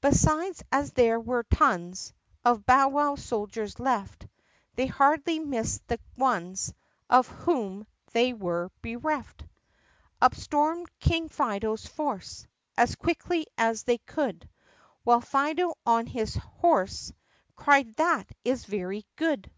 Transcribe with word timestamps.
(Besides 0.00 0.62
as 0.70 0.92
there 0.92 1.18
were 1.18 1.42
tons 1.42 2.12
Of 2.44 2.64
bowwow 2.66 3.16
soldiers 3.16 3.80
left 3.80 4.28
They 4.76 4.86
hardly 4.86 5.40
missed 5.40 5.88
the 5.88 5.98
ones 6.16 6.72
Of 7.10 7.26
whom 7.26 7.88
they 8.12 8.32
were 8.32 8.70
bereft.) 8.80 9.44
Up 10.22 10.36
stormed 10.36 10.88
King 11.00 11.28
Fido's 11.28 11.84
force 11.84 12.46
As 12.76 12.94
quickly 12.94 13.48
as 13.58 13.82
they 13.82 13.98
could 13.98 14.48
While 15.02 15.20
Fido 15.20 15.74
on 15.84 16.06
his 16.06 16.36
horse 16.36 17.12
Cried, 17.56 17.96
"That 17.96 18.30
is 18.44 18.66
very 18.66 19.04
good!" 19.16 19.50